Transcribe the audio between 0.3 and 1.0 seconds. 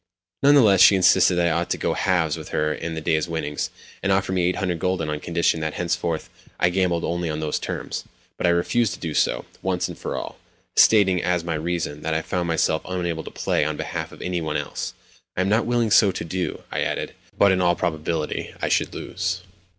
Nonetheless she